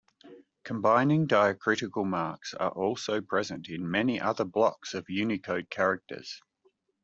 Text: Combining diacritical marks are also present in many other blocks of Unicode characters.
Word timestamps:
Combining 0.63 1.27
diacritical 1.27 2.05
marks 2.05 2.55
are 2.55 2.71
also 2.71 3.21
present 3.21 3.69
in 3.69 3.87
many 3.91 4.19
other 4.19 4.45
blocks 4.45 4.95
of 4.95 5.07
Unicode 5.11 5.69
characters. 5.69 6.41